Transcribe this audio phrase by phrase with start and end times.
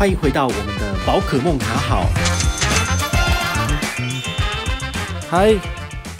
[0.00, 2.06] 欢迎回到我们的宝可梦卡好。
[5.28, 5.54] 嗨，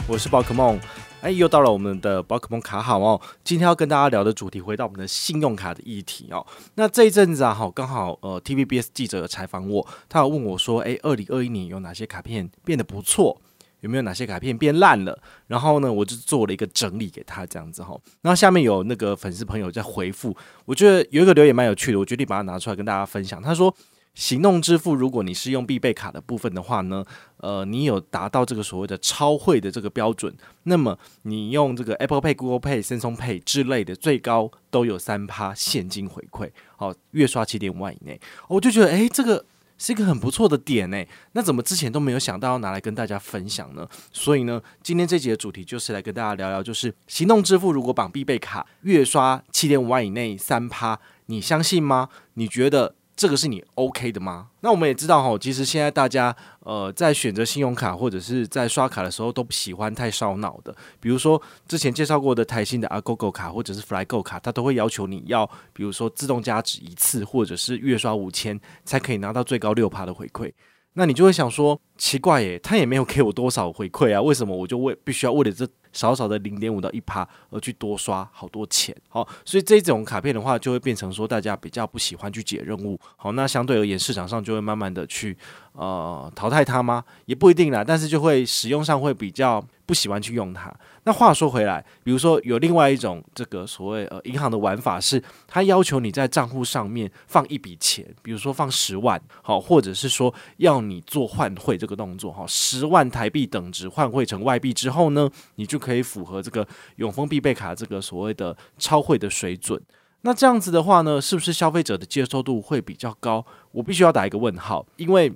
[0.06, 0.78] 我是宝可梦。
[1.22, 3.18] 哎，又到了我们的宝可梦卡好哦。
[3.42, 6.46] 今天要跟大家聊的主题，回到我们的信用卡的议题哦。
[6.74, 13.40] 那这一阵子啊，好，刚好呃，TVBS 记者采访我，他有问我说，哎，二零二一年有哪些卡片变得不错？
[13.80, 15.18] 有没有哪些卡片变烂了？
[15.46, 17.98] 然后呢，我就做了一个整理给他这样子哈。
[18.22, 23.42] 然后下面有那个粉丝朋友在回复，我觉得有一个留言蛮有趣的，我决定把它拿出来跟大家分享。
[23.42, 23.74] 他说。
[24.12, 27.02] 行动支付，如果你是用必备卡的部分的话呢，
[27.36, 30.34] 呃，你有达到这个所谓的超汇的这个标准，
[30.64, 39.44] 那么你用这个 Apple Pay、Google Pay、Samsung Pay 之类的，最高都有三趴现金回馈，好，月刷七点五万以内，我就觉得，诶，这个
[39.80, 41.04] 是一个很不错的点呢。
[41.32, 43.88] 那怎么之前都没有想到要拿来跟大家分享呢？
[44.12, 52.10] 所以呢，今天这集的主题就是来跟大家聊聊，就是行动支付如果绑必备卡，月刷七点五万以内三趴，你相信吗？
[52.34, 52.94] 你觉得？
[53.20, 54.48] 这个是你 OK 的吗？
[54.60, 60.74] 那我们也知道哈，其实现在大家呃在选择信用卡或者是在刷卡的时候都不喜欢太烧脑的。
[60.98, 70.50] 比如说之前介绍过的台新的 Agogo 卡或者是 Flygo 卡，它都会要求你要，比如说自动加值一次，或者是月刷五千才可以拿到最高六趴的回馈。
[70.94, 75.68] 那你就会想说，奇怪耶，他也没有给我多少回馈啊，为什么我就为必须要为了这？
[75.92, 85.36] 少少的零点五到一趴，而去多刷好多钱，好，所以这种卡片的话，就会变成说大家比较不喜欢去解任务，好，那相对而言市场上就会慢慢的去
[85.72, 87.04] 呃淘汰它吗？
[87.26, 90.72] 也不一定啦，但是就会使用上会比较不喜欢去用它。
[91.02, 109.78] 那话说回来，比如说有另外一种这个所谓呃银行的玩法是，它要求你在账户上面放一笔钱，比如说放十万，好，或者是说要你做换汇这个动作，哈，十万台币等值换汇成外币之后呢，你就可以符合这个永丰必备卡这个所谓的超汇的水准。
[110.22, 113.44] 那这样子的话呢，是不是消费者的接受度会比较高？
[113.72, 115.30] 我必须要打一个问号，因为。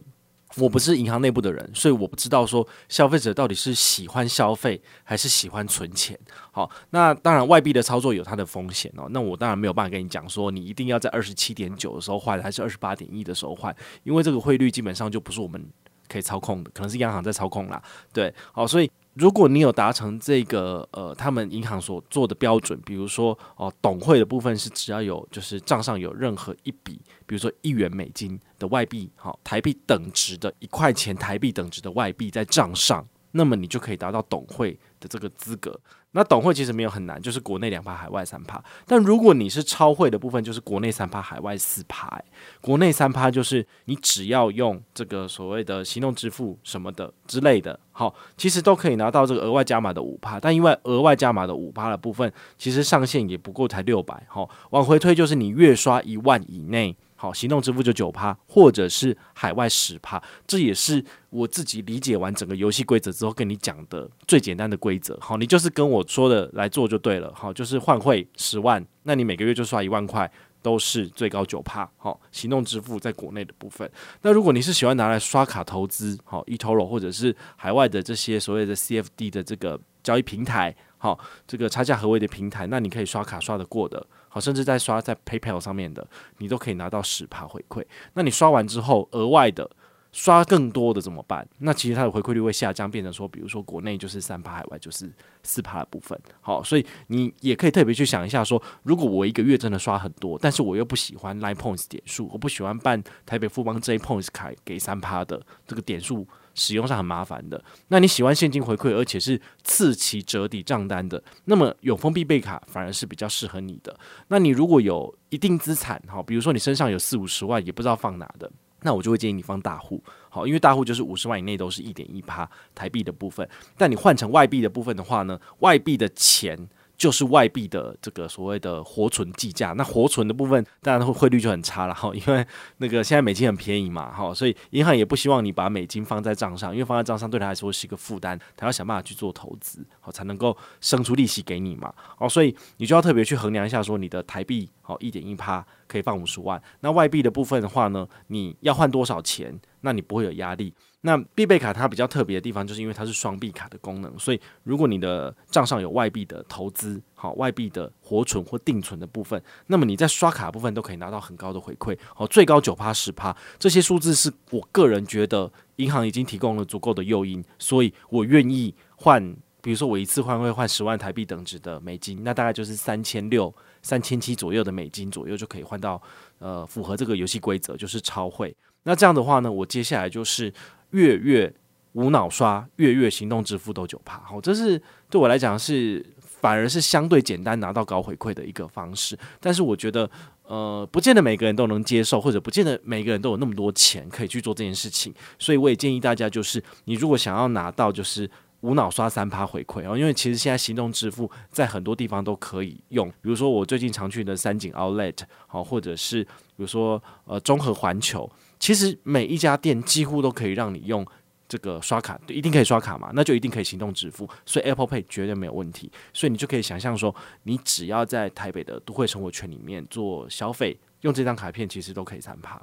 [0.58, 6.16] 我不是银行内部的人，所以我不知道说消费者到底是喜欢消费还是喜欢存钱。
[6.52, 9.08] 好，那当然外币的操作有它的风险哦。
[9.10, 15.60] 那我当然没有办法跟你讲说你一定要在二十七点九的时候换，还是二十八点一的时候换，因为这个汇率基本上就不是我们
[16.08, 17.82] 可以操控的，可能是央行在操控啦。
[18.12, 18.90] 对，好，所以。
[19.14, 35.78] 如果你有达成这个呃，他们银行所做的标准，比如说哦，董会的部分是只要有就是账上有任何一笔，比如说一元美金的外币，好，台币等值的一块钱台币等值的外币在账上，那么你就可以达到懂汇的这个资格。
[36.16, 38.62] 那懂汇其实没有很难，就是国内两趴，海外三趴。
[38.86, 42.06] 但如果你是超会的部分，就是国内三趴，海外四趴。
[42.06, 42.24] 欸。
[42.60, 50.38] 国内三趴就是你只要用这个所谓的行动支付什么的之类的，好，其实都可以拿到这个额外加码的五趴。
[50.38, 54.24] 但因为额外加码的五趴的部分，其实上限也不过才六百。
[54.28, 56.96] 好，往回推就是你月刷一万以内。
[57.24, 65.18] 好，行动支付就九趴，或者是海外十趴，这也是我自己理解完整个游戏规则之后跟你讲的最简单的规则。
[65.22, 67.32] 好，你就是跟我说的来做就对了。
[67.34, 70.30] 好，就是换汇十万，那你每个月就刷一万块，
[70.60, 71.90] 都是最高九趴。
[71.96, 73.90] 好，行动支付在国内的部分。
[74.20, 84.06] 那如果你是喜欢拿来刷卡投资，好，eToro 或者是海外的这些所谓的 CFD 的这个交易平台，好，这个差价合微的平台，那你可以刷卡刷得过的。
[84.34, 86.04] 好，甚至在刷在 PayPal 上面的，
[86.38, 87.84] 你都可以拿到十趴回馈。
[88.14, 89.70] 那你刷完之后，额外的
[90.14, 91.44] 刷更多的怎么办？
[91.58, 96.16] 那其实它的回馈率会下降，变成说，比如说国内就是三趴，海外就是四趴的部分。
[96.40, 106.24] 好，所以你也可以特别去想一下说，如果我一个月真的刷很多，但是我又不喜欢 Line Points 点数，我不喜欢办台北富邦 J Points 卡给三趴的这个点数。
[106.56, 113.98] 使用上很麻烦的，那你喜欢现金回馈，而且是次期折抵账单的，那么永丰必备卡反而是比较适合你的。
[114.28, 118.48] 那你如果有一定资产，好，比如说你身上有四五十万，也不知道放哪的，
[118.84, 126.68] 那我就会建议你放大户，好，因为大户就是五十万以内都是一点一趴台币的部分，但你换成外币的部分的话呢，外币的钱。
[126.96, 132.46] 就是外币的这个所谓的活存计价，那活存的部分当然会汇率就很差了哈，因为
[132.78, 149.60] 那个现在美金很便宜嘛 哈，所以银行也不希望你把美金放在账上，因为放在账上对他来说是一个负担，他要想办法去做投资，好才能够生出利息给你嘛，哦，所以你就要特别去衡量一下说你的台币好一点一趴可以放五十万，那外币的部分的话呢，你要换多少钱？
[149.80, 150.72] 那你不会有压力。
[151.06, 169.22] 那必备卡它比较特别的地方，就是因为它是双币卡的功能，所以如果你的账上有外币的投资，好，外币的活存或定存的部分，那么你在刷卡部分都可以拿到很高的回馈，好，最高九趴十趴，这些数字是我个人觉得银行已经提供了足够的诱因，所以我愿意换，
[169.60, 173.54] 比如说我一次换会换十万台币等值的美金，那大概就是三千六。
[173.86, 176.00] 三千七左右的美金左右就可以换到
[176.38, 178.56] 呃符合这个游戏规则，就是超汇。
[178.82, 180.50] 那这样的话呢，我接下来就是
[180.94, 181.52] 月月
[181.92, 184.18] 无脑刷，月月行动支付都九趴。
[184.20, 184.80] 好，这是
[185.10, 189.18] 对我来讲是反而是相对简单拿到高回馈的一个方式。
[189.40, 190.10] 但是我觉得。
[190.46, 198.30] 呃，不见得每个人都能接受，或者不见得每个人都有那么多钱可以去做这件事情，所以我也建议大家，就是你如果想要拿到就是
[198.64, 211.06] 无脑刷三趴回馈哦，因为其实现在行动支付在很多地方都可以用，比如说我最近常去的三井 Outlet，好，或者是比如说呃中和环球，其实每一家店几乎都可以让你用。
[211.46, 213.10] 这个刷卡一定可以刷卡嘛？
[213.14, 215.92] 那就一定可以行动支付，所以 Apple Pay 绝对没有问题。
[216.14, 222.60] 所以你就可以想象说，你只要在台北的都会生活圈里面做消费，用这张卡片其实都可以三趴。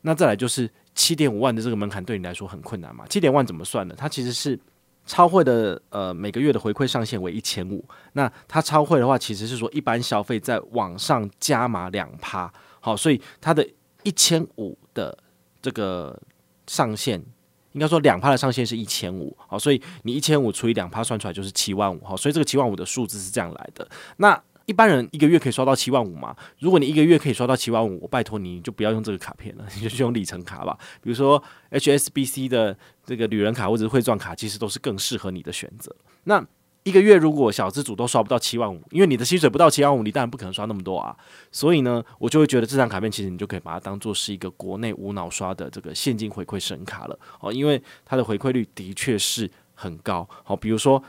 [0.00, 3.06] 那再来就是七点五万的这个门槛对你来说很困难嘛？
[3.08, 3.94] 七点万怎么算呢？
[3.96, 4.58] 它其实是
[5.08, 7.84] 超会的呃每个月的回馈上限为一千五。
[8.12, 12.52] 那它超会的话，其实是说一般消费在网上加码两趴。
[12.78, 13.68] 好，所以它的
[14.04, 15.18] 一千五的
[15.60, 16.16] 这个
[16.68, 17.20] 上限。
[17.72, 23.86] 应该说两趴的上限是一千五，好，所以你一千五除以两趴算出来就是七万五，好，所以这个七万五的数字是这样来的。
[24.16, 26.36] 那一般人一个月可以刷到七万五嘛？
[26.58, 30.78] 如果你一个月可以刷到七万五，我拜托你就不要用这个卡片了， 你就用里程卡吧。
[31.00, 35.96] 比如说 HSBC 的这个旅人卡或者是汇钻卡，其实都是更适合你的选择。
[36.24, 36.46] 那
[36.84, 41.16] 一个月如果小资族都刷不到七万五，因为你的薪水不到七万五，你当然不可能刷那么多啊。
[41.50, 50.28] 所以呢，我就会觉得这张卡片其实你就可以把它当做是一个国内无脑刷的这个现金回馈神卡了哦，因为它的回馈率的确是很高。
[50.44, 51.02] 好，比如说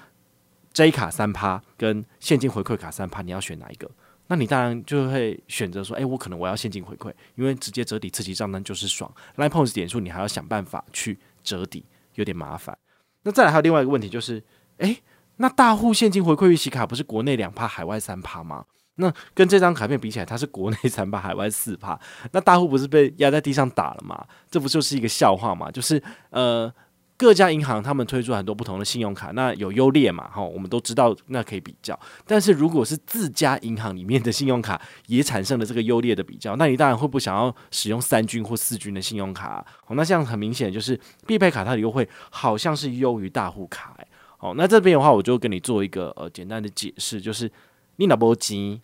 [0.73, 3.89] J 卡三趴跟现金回馈卡三趴，你要选哪一个？
[4.27, 9.11] 那你当然就会选择说，诶，我可能我要现金回馈，因为直接折抵刺激账单就是爽。
[9.37, 11.83] Line Points 点数你还要想办法去折抵，
[12.15, 12.77] 有点麻烦。
[13.23, 14.43] 那再来还有另外一个问题就是，
[14.77, 15.01] 诶。
[15.41, 18.65] 那大户现金回馈预期卡不是国内两趴，海外三趴吗？
[18.95, 21.97] 那跟这张卡片比起来，它是国内三趴，海外四趴。
[22.33, 24.27] 那大户不是被压在地上打了吗？
[24.51, 25.71] 这不就是一个笑话吗？
[25.71, 26.69] 就是呃，
[27.19, 30.29] 各家银行他们推出很多不同的信用卡，那有优劣嘛？
[30.29, 31.99] 哈，我们都知道，那可以比较。
[32.25, 39.65] 但是如果是自家银行里面的信用卡也产生了这个优劣的比较，那你当然会不想要使用三军或四军的信用卡？
[39.85, 44.07] 好，那这样很明显就是必备卡它的优惠好像是优于大户卡，欸，
[44.37, 47.51] 好，那这边的话，我就跟你做一个呃简单的解释，就是
[47.97, 48.81] 你那波金，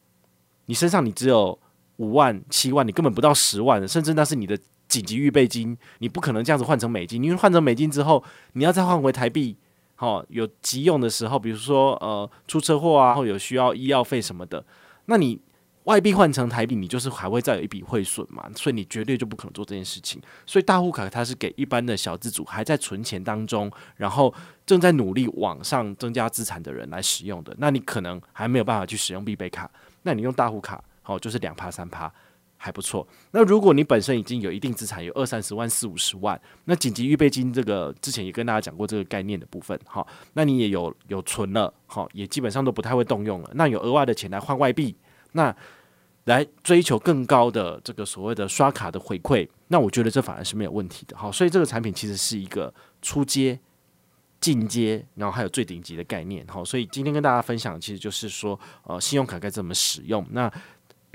[0.66, 1.58] 你身上你只有
[1.96, 4.60] 五万、七万，你根本不到十万，甚至那是你的
[4.96, 9.58] 紧急预备金，你不可能这样子换成美金，因为换成美金之后，你要再换回台币，
[9.96, 14.66] 好，有急用的时候，比如说呃出车祸啊，或有需要医药费什么的，
[15.08, 15.42] 那你。
[15.86, 20.20] 外币换成台币，你就是还会再有一笔汇损嘛，所以你绝对就不可能做这件事情。
[20.44, 24.34] 所以大户卡它是给一般的小资主还在存钱当中，然后
[24.66, 27.56] 正在努力往上增加资产的人来使用的。
[27.60, 29.70] 那你可能还没有办法去使用必备卡，
[30.02, 32.12] 那你用大户卡，好，就是两趴三趴
[32.57, 33.07] 还不错。
[33.31, 43.52] 那如果你本身已经有一定资产，有二三十万、四五十万，那紧急预备金这个之前也跟大家讲过这个概念的部分，好，那你也有有存了，好，也基本上都不太会动用了。
[43.54, 44.96] 那有额外的钱来换外币。
[45.38, 45.54] 那
[46.24, 51.18] 来追求更高的这个所谓的刷卡的回馈，那我觉得这反而是没有问题的。
[51.18, 53.60] 好，所以这个产品其实是一个初阶、
[54.40, 56.44] 进阶，然后还有最顶级的概念。
[56.48, 60.25] 好，所以今天跟大家分享，其实就是说，呃，信用卡该怎么使用。
[60.31, 60.51] 那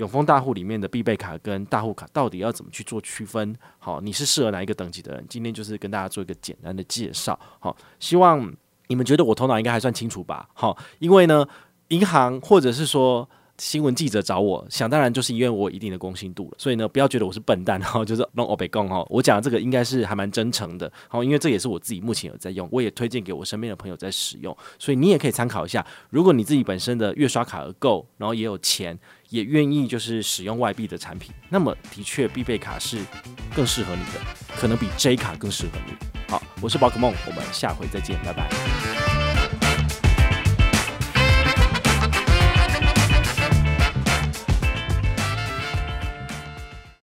[0.01, 3.55] 永丰大户里面的必备卡跟大户卡到底要怎么去做区分？
[3.77, 5.23] 好，你是适合哪一个等级的人？
[5.29, 7.39] 今天就是跟大家做一个简单的介绍。
[7.59, 8.51] 好，希望
[8.87, 10.49] 你们觉得我头脑应该还算清楚吧？
[10.53, 11.47] 好，因为呢，
[11.89, 13.29] 银行或者是说。
[13.61, 25.85] 新闻记者找我，想当然就是因为我有一定的公信度了，所以呢，不要觉得我是笨蛋然后，就是 弄欧北共哈，我讲的这个应该是还蛮真诚的，好，因为这也是我自己目前有在用，我也推荐给我身边的朋友在使用，所以你也可以参考一下。
[26.09, 28.97] 如果你自己本身的月刷卡额够，然后也有钱，
[29.29, 32.97] 也愿意就是使用外币的产品，那么的确必备卡是
[33.55, 34.19] 更适合你的，
[34.57, 35.93] 可能比 J 卡更适合你。
[36.27, 39.10] 好，我是宝可梦，我们下回再见，拜拜。